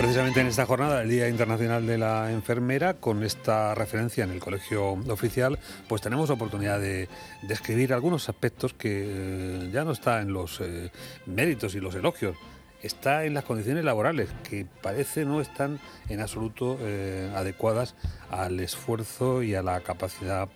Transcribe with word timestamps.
Precisamente 0.00 0.40
en 0.40 0.46
esta 0.46 0.64
jornada, 0.64 1.02
el 1.02 1.10
Día 1.10 1.28
Internacional 1.28 1.86
de 1.86 1.98
la 1.98 2.32
Enfermera, 2.32 2.94
con 2.94 3.22
esta 3.22 3.74
referencia 3.74 4.24
en 4.24 4.30
el 4.30 4.40
colegio 4.40 4.92
oficial, 4.92 5.58
pues 5.88 6.00
tenemos 6.00 6.30
oportunidad 6.30 6.80
de 6.80 7.06
describir 7.42 7.92
algunos 7.92 8.30
aspectos 8.30 8.72
que 8.72 9.04
eh, 9.06 9.70
ya 9.70 9.84
no 9.84 9.92
está 9.92 10.22
en 10.22 10.32
los 10.32 10.62
eh, 10.62 10.90
méritos 11.26 11.74
y 11.74 11.80
los 11.80 11.94
elogios, 11.94 12.34
está 12.82 13.24
en 13.24 13.34
las 13.34 13.44
condiciones 13.44 13.84
laborales, 13.84 14.30
que 14.48 14.66
parece 14.82 15.24
no 15.24 15.40
están 15.40 15.78
en 16.08 16.20
absoluto 16.20 16.78
eh, 16.80 17.30
adecuadas 17.34 17.94
al 18.30 18.60
esfuerzo 18.60 19.42
y 19.42 19.54
a 19.54 19.62
la 19.62 19.80
capacidad 19.80 20.48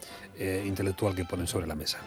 intelectual 0.64 1.14
que 1.14 1.24
ponen 1.24 1.46
sobre 1.46 1.68
la 1.68 1.76
mesa. 1.76 2.00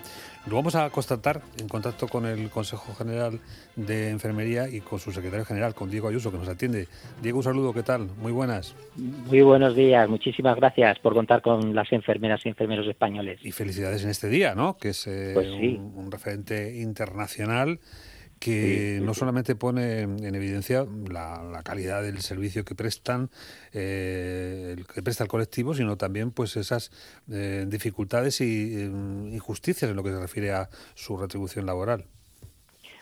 Lo 0.50 0.56
vamos 0.56 0.76
a 0.76 0.90
constatar 0.90 1.42
en 1.60 1.68
contacto 1.68 2.08
con 2.08 2.26
el 2.26 2.50
Consejo 2.50 2.94
General 2.96 3.38
de 3.76 4.10
Enfermería 4.10 4.70
y 4.70 4.80
con 4.80 4.98
su 4.98 5.12
secretario 5.12 5.44
general, 5.44 5.76
con 5.76 5.90
Diego 5.92 6.08
Ayuso, 6.08 6.32
que 6.32 6.38
nos 6.38 6.48
atiende. 6.48 6.88
Diego, 7.22 7.40
un 7.40 7.44
saludo, 7.44 7.74
¿qué 7.74 7.84
tal? 7.84 8.08
Muy 8.18 8.32
buenas. 8.32 8.74
Muy 8.96 9.42
buenos 9.42 9.76
días, 9.76 10.08
muchísimas 10.08 10.56
gracias 10.56 11.00
por 11.00 11.14
contar 11.14 11.42
con 11.42 11.76
las 11.76 11.92
enfermeras 11.92 12.46
y 12.46 12.50
enfermeros 12.50 12.88
españoles. 12.88 13.42
Y 13.44 13.52
felicidades 13.52 14.06
en 14.06 14.10
este 14.10 14.30
día, 14.30 14.56
¿no? 14.56 14.78
Que 14.78 14.90
es 14.90 15.06
eh, 15.08 15.32
pues 15.34 15.50
un 15.50 16.10
referente 16.10 16.78
internacional 16.78 17.82
que 18.40 19.00
no 19.02 19.14
solamente 19.14 19.56
pone 19.56 20.02
en 20.02 20.36
evidencia 20.36 20.86
la, 21.10 21.62
calidad 21.64 22.04
del 22.04 22.20
servicio 22.20 22.64
que 22.64 22.76
prestan, 22.76 23.30
eh, 23.74 24.76
que 24.94 25.02
presta 25.02 25.24
el 25.24 25.30
colectivo, 25.30 25.74
sino 25.74 25.98
también 25.98 26.32
pues 26.32 26.56
esas 26.56 26.92
eh, 27.32 27.66
dificultades 27.68 28.42
y 28.42 28.76
eh, 28.76 28.86
injusticias 28.86 29.90
en 29.90 29.98
lo 29.98 30.04
que 30.04 30.12
se 30.12 30.20
refiere 30.20 30.52
a 30.52 30.70
su 30.94 31.18
retribución 31.18 31.66
laboral. 31.66 32.06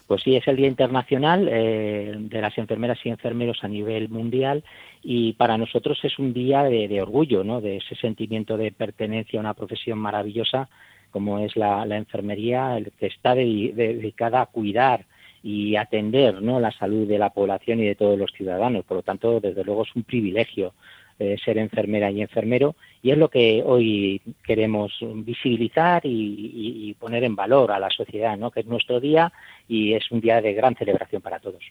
Pues 0.07 0.21
sí, 0.21 0.35
es 0.35 0.47
el 0.47 0.55
Día 0.55 0.67
Internacional 0.67 1.45
de 1.45 2.39
las 2.39 2.55
Enfermeras 2.59 2.99
y 3.03 3.09
Enfermeros 3.09 3.63
a 3.63 3.67
nivel 3.67 4.07
mundial 4.09 4.63
y 5.01 5.33
para 5.33 5.57
nosotros 5.57 5.97
es 6.03 6.19
un 6.19 6.31
día 6.31 6.61
de, 6.61 7.01
orgullo, 7.01 7.43
¿no? 7.43 7.59
de 7.59 7.77
ese 7.77 7.95
sentimiento 7.95 8.55
de 8.55 8.71
pertenencia 8.71 9.39
a 9.39 9.41
una 9.41 9.55
profesión 9.55 9.97
maravillosa 9.97 10.69
como 11.09 11.39
es 11.39 11.55
la, 11.55 11.85
enfermería, 11.95 12.77
que 12.99 13.07
está 13.07 13.33
dedicada 13.33 14.41
a 14.41 14.47
cuidar 14.47 15.05
y 15.47 15.75
atender 15.75 16.41
¿no? 16.41 16.59
la 16.59 16.71
salud 16.71 17.07
de 17.07 17.19
la 17.19 17.29
población 17.29 17.79
y 17.79 17.85
de 17.85 17.93
todos 17.93 18.17
los 18.17 18.31
ciudadanos. 18.31 18.83
Por 18.83 18.97
lo 18.97 19.03
tanto, 19.03 19.39
desde 19.39 19.63
luego 19.63 19.83
es 19.83 19.95
un 19.95 20.01
privilegio 20.01 20.73
eh, 21.19 21.35
ser 21.45 21.59
enfermera 21.59 22.09
y 22.09 22.23
enfermero 22.23 22.75
y 23.03 23.11
es 23.11 23.17
lo 23.19 23.29
que 23.29 23.61
hoy 23.63 24.23
queremos 24.43 24.91
visibilizar 25.01 26.03
y, 26.03 26.89
y, 26.89 26.93
poner 26.95 27.23
en 27.23 27.35
valor 27.35 27.71
a 27.71 27.77
la 27.77 27.91
sociedad, 27.91 28.35
¿no? 28.37 28.49
que 28.49 28.61
es 28.61 28.65
nuestro 28.65 28.99
día 28.99 29.31
y 29.67 29.93
es 29.93 30.09
un 30.09 30.19
día 30.19 30.41
de 30.41 30.55
gran 30.55 30.75
celebración 30.75 31.21
para 31.21 31.37
todos. 31.37 31.63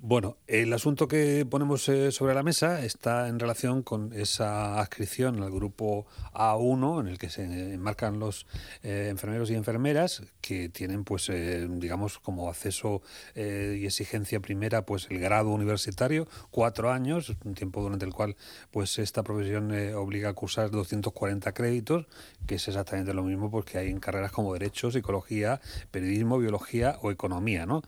Bueno, 0.00 0.36
el 0.46 0.72
asunto 0.72 1.08
que 1.08 1.44
ponemos 1.44 1.88
eh, 1.88 2.12
sobre 2.12 2.32
la 2.32 2.44
mesa 2.44 2.84
está 2.84 3.26
en 3.26 3.40
relación 3.40 3.82
con 3.82 4.12
esa 4.12 4.78
adscripción 4.78 5.42
al 5.42 5.50
grupo 5.50 6.06
A1 6.34 7.00
en 7.00 7.08
el 7.08 7.18
que 7.18 7.28
se 7.28 7.42
enmarcan 7.74 8.20
los 8.20 8.46
eh, 8.84 9.08
enfermeros 9.10 9.50
y 9.50 9.56
enfermeras 9.56 10.22
que 10.40 10.68
tienen, 10.68 11.02
pues, 11.02 11.28
eh, 11.30 11.66
digamos, 11.68 12.20
como 12.20 12.48
acceso 12.48 13.02
y 13.34 13.86
exigencia 13.86 14.38
primera, 14.38 14.86
pues, 14.86 15.08
el 15.10 15.18
grado 15.18 15.48
universitario, 15.48 16.28
cuatro 16.52 16.92
años, 16.92 17.34
un 17.44 17.54
tiempo 17.54 17.82
durante 17.82 18.04
el 18.06 18.12
cual, 18.12 18.36
pues, 18.70 19.00
esta 19.00 19.24
profesión 19.24 19.72
obliga 19.96 20.28
a 20.28 20.32
cursar 20.32 20.70
240 20.70 21.52
créditos, 21.52 22.06
que 22.46 22.54
es 22.54 22.68
exactamente 22.68 23.12
lo 23.14 23.24
mismo 23.24 23.50
porque 23.50 23.78
hay 23.78 23.90
en 23.90 23.98
carreras 23.98 24.30
como 24.30 24.52
derecho, 24.52 24.92
psicología, 24.92 25.60
periodismo, 25.90 26.38
biología 26.38 26.98
o 27.02 27.10
economía, 27.10 27.66
¿no? 27.66 27.82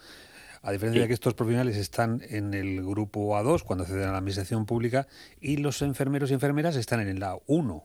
A 0.63 0.73
diferencia 0.73 1.03
de 1.03 1.09
que 1.09 1.15
estos 1.15 1.35
profesionales 1.35 1.77
están 1.77 2.21
en 2.29 2.53
el 2.53 2.83
grupo 2.85 3.35
A2 3.35 3.63
cuando 3.63 3.85
acceden 3.85 4.09
a 4.09 4.13
la 4.13 4.19
administración 4.19 4.67
pública 4.67 5.07
y 5.41 5.57
los 5.57 5.81
enfermeros 5.81 6.31
y 6.31 6.35
enfermeras 6.35 6.77
están 6.77 7.01
en 7.01 7.09
el 7.09 7.23
A1. 7.23 7.83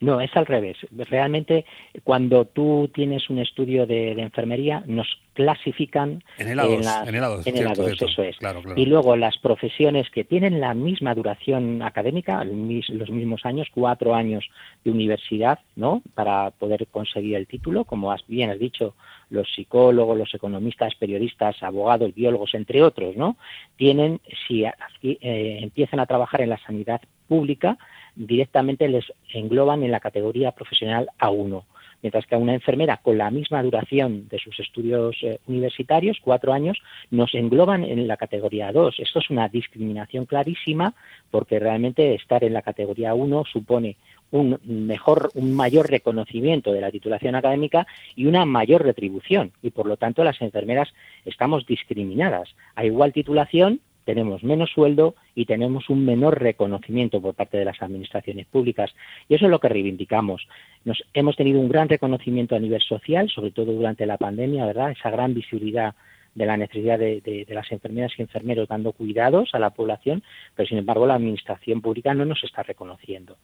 No, 0.00 0.18
es 0.18 0.34
al 0.34 0.46
revés. 0.46 0.78
Realmente, 0.90 1.66
cuando 2.04 2.46
tú 2.46 2.90
tienes 2.94 3.28
un 3.28 3.38
estudio 3.38 3.86
de, 3.86 4.12
enfermería, 4.12 4.82
nos 4.86 5.06
clasifican 5.34 6.24
en 6.38 6.48
el 6.48 6.58
A2, 6.58 7.06
en, 7.06 7.14
el 7.14 7.22
A2, 7.66 8.02
eso 8.02 8.22
es. 8.22 8.36
Y 8.76 8.86
luego 8.86 9.14
las 9.16 9.36
profesiones 9.36 10.08
que 10.08 10.24
tienen 10.24 10.58
la 10.58 10.72
misma 10.72 11.14
duración 11.14 11.82
académica, 11.82 12.42
los 12.44 13.10
mismos 13.10 13.44
años, 13.44 13.68
cuatro 13.74 14.14
años 14.14 14.48
de 14.84 14.90
universidad, 14.90 15.58
¿no? 15.76 16.02
Para 16.14 16.50
poder 16.50 16.86
conseguir 16.86 17.36
el 17.36 17.46
título, 17.46 17.84
como 17.84 18.14
bien 18.26 18.48
has 18.48 18.58
dicho, 18.58 18.94
los 19.30 19.48
psicólogos, 19.54 20.18
los 20.18 20.34
economistas, 20.34 20.94
periodistas, 20.96 21.62
abogados, 21.62 22.14
biólogos, 22.14 22.54
entre 22.54 22.82
otros, 22.82 23.16
¿no? 23.16 23.36
Tienen, 23.76 24.20
si 24.46 24.64
eh, 24.64 25.58
empiezan 25.62 26.00
a 26.00 26.06
trabajar 26.06 26.42
en 26.42 26.50
la 26.50 26.58
sanidad 26.58 27.00
pública, 27.28 27.78
directamente 28.14 28.88
les 28.88 29.04
engloban 29.32 29.82
en 29.82 29.92
la 29.92 30.00
categoría 30.00 30.52
profesional 30.52 31.08
A1 31.18 31.62
mientras 32.02 32.26
que 32.26 32.34
a 32.34 32.38
una 32.38 32.54
enfermera 32.54 32.98
con 32.98 33.18
la 33.18 33.30
misma 33.30 33.62
duración 33.62 34.28
de 34.28 34.38
sus 34.38 34.58
estudios 34.58 35.16
eh, 35.22 35.38
universitarios, 35.46 36.18
cuatro 36.22 36.52
años, 36.52 36.78
nos 37.10 37.34
engloban 37.34 37.84
en 37.84 38.06
la 38.08 38.16
categoría 38.16 38.72
2. 38.72 38.96
Esto 38.98 39.18
es 39.18 39.30
una 39.30 39.48
discriminación 39.48 40.26
clarísima 40.26 40.94
porque 41.30 41.58
realmente 41.58 42.14
estar 42.14 42.42
en 42.44 42.54
la 42.54 42.62
categoría 42.62 43.14
1 43.14 43.44
supone 43.52 43.96
un 44.30 44.58
mejor, 44.64 45.30
un 45.34 45.52
mayor 45.52 45.90
reconocimiento 45.90 46.72
de 46.72 46.80
la 46.80 46.90
titulación 46.90 47.34
académica 47.34 47.86
y 48.14 48.26
una 48.26 48.44
mayor 48.44 48.84
retribución. 48.84 49.52
Y 49.62 49.70
por 49.70 49.86
lo 49.86 49.96
tanto 49.96 50.24
las 50.24 50.40
enfermeras 50.40 50.88
estamos 51.24 51.66
discriminadas. 51.66 52.54
A 52.74 52.84
igual 52.84 53.12
titulación 53.12 53.80
tenemos 54.04 54.42
menos 54.42 54.70
sueldo 54.70 55.14
y 55.34 55.44
tenemos 55.44 55.88
un 55.88 56.04
menor 56.04 56.40
reconocimiento 56.40 57.20
por 57.20 57.34
parte 57.34 57.58
de 57.58 57.64
las 57.64 57.80
administraciones 57.82 58.46
públicas. 58.46 58.90
Y 59.28 59.34
eso 59.34 59.44
es 59.44 59.50
lo 59.50 59.60
que 59.60 59.68
reivindicamos. 59.68 60.48
Nos, 60.84 61.04
hemos 61.14 61.36
tenido 61.36 61.60
un 61.60 61.68
gran 61.68 61.88
reconocimiento 61.88 62.56
a 62.56 62.58
nivel 62.58 62.80
social, 62.80 63.28
sobre 63.28 63.50
todo 63.50 63.72
durante 63.72 64.06
la 64.06 64.16
pandemia, 64.16 64.66
¿verdad? 64.66 64.90
Esa 64.90 65.10
gran 65.10 65.34
visibilidad 65.34 65.94
de 66.34 66.46
la 66.46 66.56
necesidad 66.56 66.98
de, 66.98 67.46
las 67.48 67.70
enfermeras 67.72 68.12
y 68.16 68.22
enfermeros 68.22 68.68
dando 68.68 68.92
cuidados 68.92 69.50
a 69.52 69.58
la 69.58 69.70
población, 69.70 70.22
pero 70.54 70.68
sin 70.68 70.78
embargo 70.78 71.06
la 71.06 71.14
administración 71.14 71.80
pública 71.80 72.14
no 72.14 72.24
nos 72.24 72.42
está 72.44 72.62
reconociendo 72.62 73.36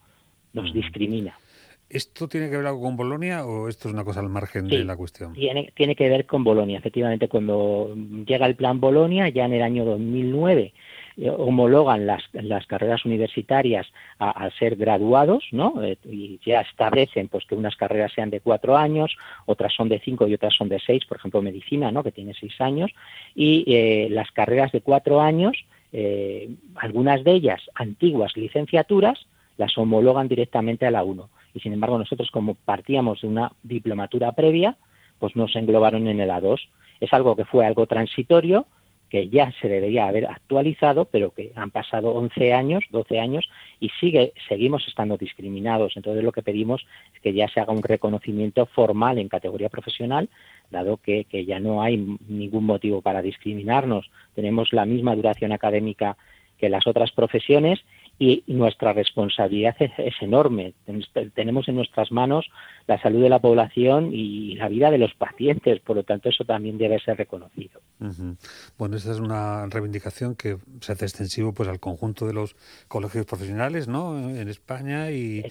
nos 0.56 0.72
discrimina. 0.72 1.38
¿Esto 1.88 2.26
tiene 2.26 2.50
que 2.50 2.56
ver 2.56 2.66
algo 2.66 2.82
con 2.82 2.96
Bolonia 2.96 3.46
o 3.46 3.68
esto 3.68 3.88
es 3.88 3.94
una 3.94 4.02
cosa 4.02 4.18
al 4.18 4.28
margen 4.28 4.66
de 4.66 4.82
la 4.82 4.96
cuestión? 4.96 5.34
Tiene, 5.34 5.72
tiene 5.76 5.94
que 5.94 6.08
ver 6.08 6.26
con 6.26 6.42
Bolonia. 6.42 6.78
Efectivamente, 6.78 7.28
cuando 7.28 7.94
llega 8.26 8.46
el 8.46 8.56
plan 8.56 8.80
Bolonia, 8.80 9.28
ya 9.28 9.44
en 9.44 9.52
el 9.52 9.62
año 9.62 9.84
2009, 9.84 10.72
eh, 11.18 11.30
homologan 11.30 12.04
las, 12.04 12.24
las 12.32 12.66
carreras 12.66 13.04
universitarias 13.04 13.86
al 14.18 14.52
ser 14.58 14.74
graduados, 14.74 15.44
¿no? 15.52 15.80
Eh, 15.84 15.96
y 16.04 16.40
ya 16.44 16.62
establecen 16.62 17.28
pues 17.28 17.46
que 17.46 17.54
unas 17.54 17.76
carreras 17.76 18.12
sean 18.12 18.30
de 18.30 18.40
cuatro 18.40 18.76
años, 18.76 19.16
otras 19.46 19.72
son 19.72 19.88
de 19.88 20.00
cinco 20.00 20.26
y 20.26 20.34
otras 20.34 20.54
son 20.54 20.68
de 20.68 20.80
seis, 20.84 21.06
por 21.06 21.18
ejemplo, 21.18 21.40
medicina, 21.40 21.92
¿no? 21.92 22.02
Que 22.02 22.10
tiene 22.10 22.34
seis 22.34 22.60
años, 22.60 22.90
y 23.34 23.64
eh, 23.68 24.08
las 24.10 24.32
carreras 24.32 24.72
de 24.72 24.80
cuatro 24.80 25.20
años, 25.20 25.56
algunas 26.74 27.24
de 27.24 27.32
ellas 27.32 27.62
antiguas 27.74 28.36
licenciaturas, 28.36 29.26
las 29.56 29.76
homologan 29.78 30.28
directamente 30.28 30.86
a 30.86 30.90
la 30.90 31.04
1. 31.04 31.28
Y 31.54 31.60
sin 31.60 31.72
embargo, 31.72 31.98
nosotros 31.98 32.30
como 32.30 32.54
partíamos 32.54 33.22
de 33.22 33.28
una 33.28 33.52
diplomatura 33.62 34.32
previa, 34.32 34.76
pues 35.18 35.36
nos 35.36 35.56
englobaron 35.56 36.06
en 36.06 36.20
el 36.20 36.30
A2. 36.30 36.60
Es 37.00 37.12
algo 37.12 37.36
que 37.36 37.44
fue 37.44 37.66
algo 37.66 37.86
transitorio, 37.86 38.66
que 39.08 39.28
ya 39.28 39.52
se 39.60 39.68
debería 39.68 40.08
haber 40.08 40.26
actualizado, 40.26 41.04
pero 41.04 41.30
que 41.30 41.52
han 41.54 41.70
pasado 41.70 42.10
11 42.14 42.52
años, 42.52 42.84
12 42.90 43.20
años 43.20 43.48
y 43.78 43.90
sigue, 44.00 44.32
seguimos 44.48 44.86
estando 44.88 45.16
discriminados. 45.16 45.96
Entonces 45.96 46.24
lo 46.24 46.32
que 46.32 46.42
pedimos 46.42 46.86
es 47.14 47.20
que 47.20 47.32
ya 47.32 47.48
se 47.48 47.60
haga 47.60 47.72
un 47.72 47.82
reconocimiento 47.82 48.66
formal 48.66 49.18
en 49.18 49.28
categoría 49.28 49.68
profesional, 49.68 50.28
dado 50.70 50.96
que, 50.96 51.24
que 51.24 51.44
ya 51.44 51.60
no 51.60 51.82
hay 51.82 52.18
ningún 52.28 52.64
motivo 52.64 53.00
para 53.00 53.22
discriminarnos. 53.22 54.10
Tenemos 54.34 54.72
la 54.72 54.84
misma 54.84 55.14
duración 55.14 55.52
académica 55.52 56.16
que 56.58 56.68
las 56.68 56.86
otras 56.86 57.12
profesiones 57.12 57.80
y 58.18 58.42
nuestra 58.46 58.94
responsabilidad 58.94 59.76
es, 59.78 60.14
enorme. 60.22 60.72
Tenemos 61.34 61.68
en 61.68 61.74
nuestras 61.74 62.10
manos 62.10 62.46
la 62.86 63.00
salud 63.00 63.22
de 63.22 63.28
la 63.28 63.40
población 63.40 64.10
y 64.12 64.54
la 64.54 64.68
vida 64.68 64.90
de 64.90 64.96
los 64.96 65.12
pacientes, 65.14 65.80
por 65.80 65.96
lo 65.96 66.02
tanto 66.02 66.30
eso 66.30 66.44
también 66.44 66.78
debe 66.78 66.98
ser 67.00 67.18
reconocido. 67.18 67.80
Bueno, 68.78 68.96
esta 68.96 69.12
es 69.12 69.20
una 69.20 69.66
reivindicación 69.66 70.34
que 70.34 70.56
se 70.80 70.92
hace 70.92 71.04
extensivo 71.04 71.52
pues 71.52 71.68
al 71.68 71.78
conjunto 71.78 72.26
de 72.26 72.32
los 72.32 72.56
colegios 72.88 73.26
profesionales, 73.26 73.86
¿no? 73.86 74.30
En 74.30 74.48
España 74.48 75.10
y 75.10 75.42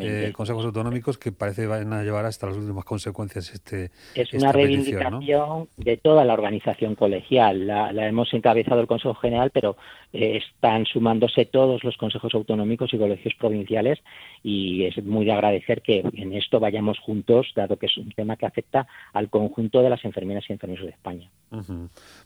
eh, 0.00 0.32
consejos 0.32 0.64
autonómicos 0.64 1.18
que 1.18 1.32
parece 1.32 1.66
van 1.66 1.92
a 1.92 2.04
llevar 2.04 2.24
hasta 2.24 2.46
las 2.46 2.56
últimas 2.56 2.84
consecuencias 2.84 3.52
este. 3.52 3.90
Es 4.14 4.32
una 4.32 4.52
reivindicación 4.52 5.68
de 5.76 5.96
toda 5.98 6.24
la 6.24 6.32
organización 6.32 6.94
colegial. 6.94 7.66
La, 7.66 7.90
hemos 8.06 8.32
encabezado 8.32 8.80
el 8.80 8.86
Consejo 8.86 9.14
General, 9.14 9.50
pero 9.50 9.76
eh, 10.12 10.38
están 10.42 10.86
sumándose 10.86 11.44
todos 11.44 11.84
los 11.84 11.96
consejos 11.96 12.13
consejos 12.14 12.34
autonómicos 12.34 12.94
y 12.94 12.98
colegios 12.98 13.34
provinciales 13.34 13.98
y 14.42 14.84
es 14.84 15.02
muy 15.04 15.24
de 15.24 15.32
agradecer 15.32 15.82
que 15.82 16.04
en 16.14 16.32
esto 16.32 16.60
vayamos 16.60 16.98
juntos, 16.98 17.52
dado 17.56 17.76
que 17.76 17.86
es 17.86 17.96
un 17.96 18.12
tema 18.12 18.36
que 18.36 18.46
afecta 18.46 18.86
al 19.12 19.28
conjunto 19.30 19.82
de 19.82 19.90
las 19.90 20.04
enfermeras 20.04 20.44
y 20.48 20.52
enfermeros 20.52 20.84
de 20.84 20.92
España. 20.92 21.30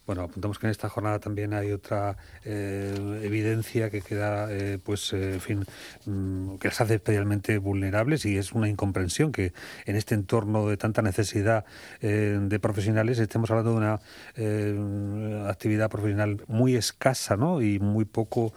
Bueno, 0.07 0.23
apuntamos 0.23 0.59
que 0.59 0.67
en 0.67 0.71
esta 0.71 0.89
jornada 0.89 1.19
también 1.19 1.53
hay 1.53 1.73
otra 1.73 2.17
eh, 2.45 3.21
evidencia 3.23 3.91
que 3.91 4.01
queda, 4.01 4.49
eh, 4.51 4.79
pues, 4.83 5.13
eh, 5.13 5.35
en 5.35 5.41
fin, 5.41 5.65
mm, 6.07 6.57
que 6.57 6.69
las 6.69 6.81
hace 6.81 6.95
especialmente 6.95 7.59
vulnerables 7.59 8.25
y 8.25 8.37
es 8.37 8.53
una 8.53 8.69
incomprensión 8.69 9.33
que 9.33 9.53
en 9.87 9.97
este 9.97 10.15
entorno 10.15 10.69
de 10.69 10.77
tanta 10.77 11.03
necesidad 11.03 11.65
de 12.01 12.59
profesionales 12.61 13.19
estemos 13.19 13.51
hablando 13.51 13.73
de 13.73 13.77
una 13.77 15.49
actividad 15.49 15.91
profesional 15.91 16.43
muy 16.47 16.77
escasa, 16.77 17.37
¿no? 17.37 17.61
Y 17.61 17.79
muy 17.79 18.05
poco 18.05 18.53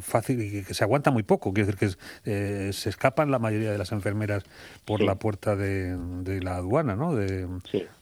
fácil 0.00 0.42
y 0.42 0.64
que 0.64 0.74
se 0.74 0.84
aguanta 0.84 1.10
muy 1.10 1.22
poco. 1.22 1.52
Quiero 1.52 1.70
decir 1.70 1.96
que 2.24 2.72
se 2.72 2.88
escapan 2.88 3.30
la 3.30 3.38
mayoría 3.38 3.72
de 3.72 3.78
las 3.78 3.92
enfermeras 3.92 4.44
por 4.84 5.02
la 5.02 5.16
puerta 5.16 5.56
de, 5.56 5.96
la 6.42 6.56
aduana, 6.56 6.96
¿no? 6.96 7.14
De, 7.14 7.46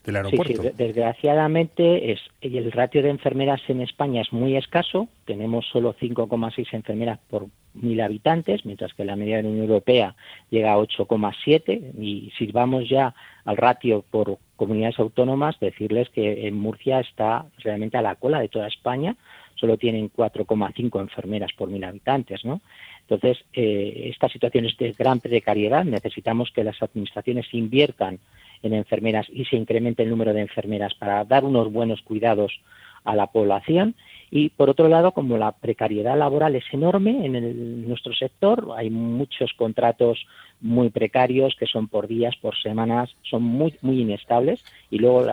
del 0.04 0.16
aeropuerto. 0.16 0.62
Desgraciadamente 0.76 2.12
es, 2.12 2.20
el 2.40 2.70
ratio 2.72 3.02
de 3.02 3.10
enfermeras 3.10 3.60
en 3.68 3.80
España 3.80 4.22
es 4.22 4.32
muy 4.32 4.56
escaso, 4.56 5.08
tenemos 5.24 5.66
solo 5.66 5.94
5,6 5.94 6.66
enfermeras 6.72 7.18
por 7.28 7.46
mil 7.74 8.00
habitantes, 8.00 8.64
mientras 8.64 8.94
que 8.94 9.04
la 9.04 9.16
media 9.16 9.38
de 9.38 9.42
la 9.42 9.48
Unión 9.48 9.66
Europea 9.66 10.14
llega 10.50 10.72
a 10.72 10.78
8,7 10.78 11.92
y 11.98 12.32
si 12.38 12.46
vamos 12.46 12.88
ya 12.88 13.14
al 13.44 13.56
ratio 13.56 14.04
por 14.10 14.38
comunidades 14.56 14.98
autónomas, 14.98 15.58
decirles 15.60 16.08
que 16.10 16.46
en 16.46 16.54
Murcia 16.54 17.00
está 17.00 17.46
realmente 17.58 17.96
a 17.96 18.02
la 18.02 18.14
cola 18.14 18.40
de 18.40 18.48
toda 18.48 18.68
España, 18.68 19.16
solo 19.54 19.76
tienen 19.76 20.10
4,5 20.10 21.00
enfermeras 21.00 21.52
por 21.56 21.68
mil 21.68 21.84
habitantes, 21.84 22.44
¿no? 22.44 22.60
Entonces, 23.02 23.44
eh, 23.52 24.08
esta 24.10 24.28
situación 24.28 24.64
es 24.66 24.76
de 24.78 24.92
gran 24.92 25.20
precariedad, 25.20 25.84
necesitamos 25.84 26.50
que 26.50 26.64
las 26.64 26.82
administraciones 26.82 27.46
inviertan 27.52 28.18
en 28.62 28.72
enfermeras 28.72 29.26
y 29.30 29.44
se 29.44 29.56
incremente 29.56 30.02
el 30.02 30.10
número 30.10 30.32
de 30.32 30.40
enfermeras 30.40 30.94
para 30.94 31.24
dar 31.24 31.44
unos 31.44 31.70
buenos 31.70 32.00
cuidados 32.02 32.60
a 33.04 33.14
la 33.14 33.26
población. 33.28 33.94
Y 34.30 34.48
por 34.48 34.70
otro 34.70 34.88
lado, 34.88 35.12
como 35.12 35.36
la 35.36 35.52
precariedad 35.52 36.18
laboral 36.18 36.56
es 36.56 36.64
enorme 36.72 37.24
en, 37.24 37.86
nuestro 37.86 38.14
sector, 38.14 38.68
hay 38.76 38.90
muchos 38.90 39.52
contratos 39.52 40.26
muy 40.60 40.90
precarios 40.90 41.54
que 41.56 41.66
son 41.66 41.88
por 41.88 42.08
días, 42.08 42.34
por 42.36 42.56
semanas, 42.58 43.14
son 43.22 43.42
muy, 43.42 43.74
muy 43.82 44.00
inestables 44.00 44.64
y 44.90 44.98
luego 44.98 45.26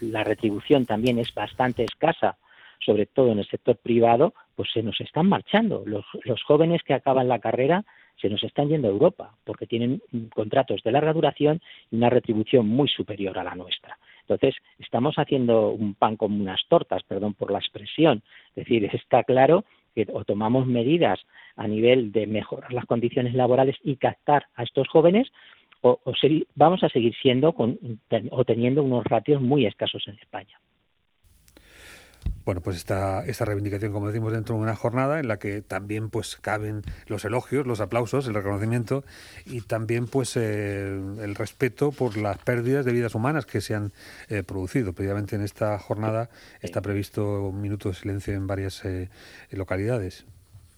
la, 0.00 0.24
retribución 0.24 0.84
también 0.84 1.18
es 1.18 1.32
bastante 1.32 1.84
escasa, 1.84 2.36
sobre 2.84 3.06
todo 3.06 3.32
en 3.32 3.38
el 3.38 3.46
sector 3.46 3.76
privado, 3.76 4.34
pues 4.54 4.70
se 4.72 4.82
nos 4.82 5.00
están 5.00 5.28
marchando. 5.28 5.84
los 5.86 6.42
jóvenes 6.42 6.82
que 6.82 6.94
acaban 6.94 7.28
la 7.28 7.38
carrera 7.38 7.84
se 8.20 8.28
nos 8.28 8.42
están 8.44 8.68
yendo 8.68 8.88
a 8.88 8.90
Europa 8.90 9.34
porque 9.44 9.66
tienen 9.66 10.00
contratos 10.34 10.82
de 10.82 10.92
larga 10.92 11.12
duración 11.12 11.60
y 11.90 11.96
una 11.96 12.10
retribución 12.10 12.66
muy 12.68 12.88
superior 12.88 13.38
a 13.38 13.44
la 13.44 13.54
nuestra. 13.54 13.98
Entonces, 14.22 14.54
estamos 14.78 15.16
haciendo 15.16 15.70
un 15.70 15.94
pan 15.94 16.16
como 16.16 16.36
unas 16.40 16.60
tortas, 16.68 17.02
perdón 17.02 17.34
por 17.34 17.50
la 17.50 17.58
expresión. 17.58 18.22
Es 18.50 18.64
decir, 18.64 18.84
está 18.92 19.24
claro 19.24 19.64
que 19.94 20.06
o 20.12 20.24
tomamos 20.24 20.66
medidas 20.66 21.20
a 21.56 21.66
nivel 21.66 22.12
de 22.12 22.26
mejorar 22.26 22.72
las 22.72 22.86
condiciones 22.86 23.34
laborales 23.34 23.76
y 23.82 23.96
captar 23.96 24.46
a 24.54 24.62
estos 24.62 24.88
jóvenes, 24.88 25.30
o, 25.82 26.00
vamos 26.54 26.82
a 26.84 26.88
seguir 26.88 27.14
siendo 27.20 27.52
con, 27.52 27.78
o 28.30 28.44
teniendo 28.44 28.84
unos 28.84 29.04
ratios 29.04 29.42
muy 29.42 29.66
escasos 29.66 30.06
en 30.06 30.14
España. 30.18 30.58
Bueno, 32.44 32.60
pues 32.60 32.76
esta, 32.76 33.24
esta 33.24 33.44
reivindicación, 33.44 33.92
como 33.92 34.08
decimos, 34.08 34.32
dentro 34.32 34.56
de 34.56 34.62
una 34.62 34.74
jornada 34.74 35.20
en 35.20 35.28
la 35.28 35.38
que 35.38 35.62
también 35.62 36.10
pues 36.10 36.36
caben 36.36 36.82
los 37.06 37.24
elogios, 37.24 37.66
los 37.66 37.80
aplausos, 37.80 38.26
el 38.26 38.34
reconocimiento 38.34 39.04
y 39.46 39.60
también 39.60 40.06
pues 40.06 40.36
eh, 40.36 40.88
el 40.88 41.34
respeto 41.36 41.92
por 41.92 42.16
las 42.16 42.38
pérdidas 42.38 42.84
de 42.84 42.92
vidas 42.92 43.14
humanas 43.14 43.46
que 43.46 43.60
se 43.60 43.74
han 43.74 43.92
eh, 44.28 44.42
producido. 44.42 44.92
Previamente 44.92 45.36
en 45.36 45.42
esta 45.42 45.78
jornada 45.78 46.30
está 46.60 46.82
previsto 46.82 47.48
un 47.48 47.60
minuto 47.60 47.90
de 47.90 47.94
silencio 47.94 48.34
en 48.34 48.46
varias 48.46 48.84
eh, 48.84 49.08
localidades. 49.52 50.26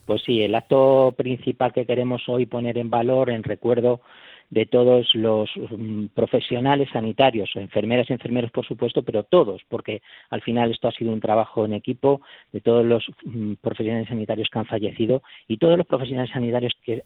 Pues 0.05 0.23
sí, 0.23 0.43
el 0.43 0.55
acto 0.55 1.15
principal 1.17 1.73
que 1.73 1.87
queremos 1.87 2.29
hoy 2.29 2.45
poner 2.45 2.77
en 2.77 2.91
valor, 2.91 3.31
en 3.31 3.43
recuerdo 3.43 4.03
de 4.51 4.67
todos 4.67 5.15
los 5.15 5.51
mm, 5.57 6.07
profesionales 6.15 6.89
sanitarios, 6.93 7.51
enfermeras 7.55 8.09
y 8.09 8.13
enfermeros 8.13 8.51
por 8.51 8.67
supuesto, 8.67 9.03
pero 9.03 9.25
todos, 9.25 9.63
porque 9.69 10.03
al 10.31 10.43
final 10.43 10.71
esto 10.71 10.89
ha 10.89 10.93
sido 10.93 11.13
un 11.13 11.21
trabajo 11.21 11.65
en 11.65 11.73
equipo 11.73 12.21
de 12.53 12.61
todos 12.61 12.85
los 12.85 13.05
mm, 13.25 13.55
profesionales 13.55 14.09
sanitarios 14.09 14.49
que 14.51 14.59
han 14.59 14.67
fallecido 14.67 15.23
y 15.49 15.57
todos 15.57 15.77
los 15.77 15.87
profesionales 15.87 16.31
sanitarios 16.31 16.73
que 16.85 17.03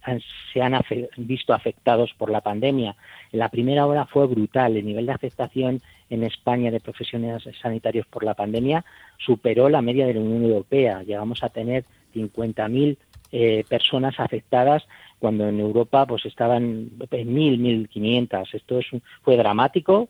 se 0.53 0.63
han 0.63 0.79
visto 1.17 1.55
afectados 1.55 2.13
por 2.17 2.31
la 2.31 2.41
pandemia. 2.41 2.97
La 3.33 3.49
primera 3.49 3.87
hora 3.87 4.07
fue 4.07 4.27
brutal, 4.27 4.77
el 4.77 4.85
nivel 4.85 5.07
de 5.07 5.13
afectación 5.13 5.81
en 6.11 6.25
España 6.25 6.71
de 6.71 6.81
profesionales 6.81 7.45
sanitarios 7.61 8.07
por 8.07 8.25
la 8.25 8.35
pandemia 8.35 8.85
superó 9.19 9.69
la 9.69 9.83
media 9.83 10.07
de 10.07 10.15
la 10.15 10.21
Unión 10.21 10.45
Europea. 10.45 11.03
Llegamos 11.03 11.43
a 11.43 11.51
tener 11.51 11.85
50.000 12.15 12.97
eh, 13.31 13.65
personas 13.69 14.19
afectadas 14.21 14.87
cuando 15.19 15.49
en 15.49 15.61
Europa 15.61 16.07
pues 16.07 16.27
estaban 16.27 16.91
en 17.11 17.35
mil, 17.35 17.59
mil 17.59 17.89
quinientas. 17.89 18.53
Esto 18.55 18.79
es, 18.79 18.87
fue 19.23 19.37
dramático. 19.37 20.09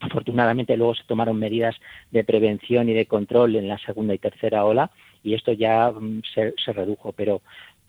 Afortunadamente 0.00 0.76
luego 0.76 0.94
se 0.94 1.04
tomaron 1.04 1.38
medidas 1.38 1.76
de 2.10 2.24
prevención 2.24 2.88
y 2.88 2.94
de 2.94 3.06
control 3.06 3.56
en 3.56 3.68
la 3.68 3.78
segunda 3.78 4.14
y 4.14 4.18
tercera 4.18 4.64
ola 4.64 4.90
y 5.22 5.34
esto 5.34 5.52
ya 5.52 5.90
mm, 5.90 6.22
se, 6.34 6.72
redujo. 6.72 7.12
Pero 7.12 7.42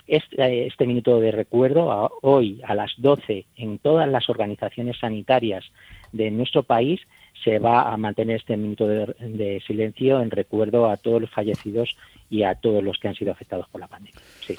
este, 0.07 0.67
este, 0.67 0.85
minuto 0.85 1.19
de 1.19 1.31
recuerdo, 1.31 2.11
hoy 2.21 2.61
a 2.65 2.75
las 2.75 2.93
12, 2.97 3.45
en 3.55 3.79
todas 3.79 4.07
las 4.07 4.29
organizaciones 4.29 4.99
sanitarias 4.99 5.65
de 6.11 6.29
nuestro 6.29 6.63
país, 6.63 7.01
se 7.43 7.59
va 7.59 7.91
a 7.91 7.97
mantener 7.97 8.37
este 8.37 8.55
minuto 8.57 8.87
de, 8.87 9.61
silencio 9.65 10.21
en 10.21 10.31
recuerdo 10.31 10.89
a 10.89 10.97
todos 10.97 11.21
los 11.21 11.29
fallecidos 11.29 11.95
y 12.29 12.43
a 12.43 12.55
todos 12.55 12.83
los 12.83 12.97
que 12.99 13.07
han 13.07 13.15
sido 13.15 13.31
afectados 13.31 13.67
por 13.69 13.81
la 13.81 13.87
pandemia. 13.87 14.21
Sí. 14.41 14.55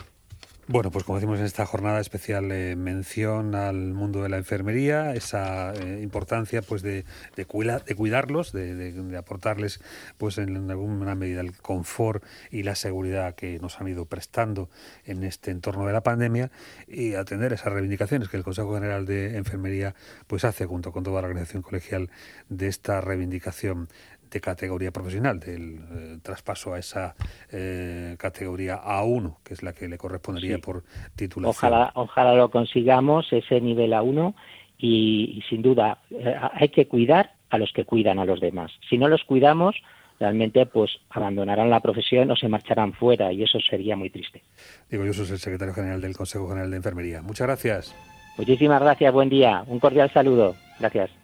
Bueno, 0.67 0.91
pues 0.91 1.05
como 1.05 1.19
decimos 1.19 1.41
en 1.41 1.45
esta 1.45 1.67
jornada 1.67 2.01
especial, 2.01 2.51
eh, 2.51 2.75
mención 2.75 3.55
al 3.55 3.93
mundo 3.93 4.23
de 4.23 4.31
la 4.31 4.39
enfermería, 4.39 5.13
esa 5.13 5.75
eh, 5.75 6.01
importancia 6.03 6.63
pues 6.63 6.81
de, 6.81 7.05
de, 7.37 7.45
de 7.87 7.95
cuidarlos, 7.95 8.51
de, 8.53 9.15
aportarles 9.19 9.81
pues 10.17 10.39
en 10.39 10.71
alguna 10.71 11.15
medida 11.17 11.43
el 11.43 11.55
confort 11.59 12.25
y 12.51 12.63
la 12.63 12.77
seguridad 12.77 13.35
que 13.35 13.59
nos 13.59 13.79
han 13.79 13.89
ido 13.89 14.07
prestando 14.07 14.71
en 15.05 15.23
este 15.25 15.51
entorno 15.51 15.87
de 15.87 15.93
la 15.93 16.03
pandemia 16.03 16.51
y 16.89 17.13
atender 17.13 17.53
esas 17.53 17.71
reivindicaciones 17.71 18.31
que 18.31 18.39
el 18.39 18.43
Consejo 18.43 18.73
General 18.73 19.05
de 19.05 19.37
Enfermería 19.37 19.95
pues 20.27 20.47
hace 20.47 20.65
junto 20.65 20.93
con 20.93 21.05
toda 21.05 21.21
la 21.21 21.29
organización 21.29 21.63
colegial 21.63 22.09
de 22.49 22.69
esta 22.69 23.03
reivindicación 23.03 23.89
de 24.35 24.41
categoría 24.41 24.91
profesional, 24.91 25.39
del 25.39 25.77
eh, 25.77 26.19
traspaso 26.21 26.75
a 26.75 26.79
esa 26.81 27.15
eh, 27.53 28.17
categoría 28.19 28.83
A1, 28.83 29.37
que 29.45 29.55
es 29.55 29.63
la 29.63 29.73
que 29.73 29.89
le 29.89 29.97
correspondería 29.97 30.59
por 30.59 30.83
titulación. 31.15 31.51
Ojalá, 31.51 31.93
ojalá 31.95 32.35
lo 32.35 32.51
consigamos, 32.51 33.33
ese 33.33 33.61
nivel 33.61 33.93
A1, 33.93 34.35
y, 34.77 35.41
sin 35.49 35.63
duda 35.63 35.99
eh, 36.11 36.35
hay 36.53 36.69
que 36.71 36.89
cuidar 36.89 37.35
a 37.49 37.59
los 37.59 37.73
que 37.73 37.85
cuidan 37.85 38.19
a 38.19 38.25
los 38.25 38.41
demás. 38.41 38.73
Si 38.91 38.99
no 38.99 39.07
los 39.07 39.23
cuidamos, 39.23 39.77
realmente 40.19 40.67
pues 40.67 40.91
abandonarán 41.11 41.71
la 41.71 41.79
profesión 41.79 42.29
o 42.33 42.37
se 42.37 42.49
marcharán 42.49 42.93
fuera 42.93 43.33
y 43.33 43.45
eso 43.45 43.61
sería 43.61 43.95
muy 43.95 44.11
triste. 44.11 44.43
Digo, 44.91 45.05
yo 45.05 45.13
soy 45.13 45.31
el 45.31 45.39
secretario 45.39 45.75
general 45.75 46.01
del 46.01 46.17
Consejo 46.17 46.49
General 46.49 46.71
de 46.71 46.77
Enfermería. 46.77 47.23
Muchas 47.23 47.47
gracias. 47.47 47.95
Muchísimas 48.37 48.83
gracias, 48.83 49.13
buen 49.13 49.29
día. 49.29 49.63
Un 49.69 49.79
cordial 49.79 50.11
saludo. 50.13 50.57
Gracias. 50.81 51.24